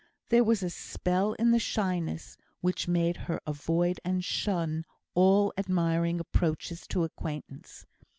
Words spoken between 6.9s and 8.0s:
acquaintance.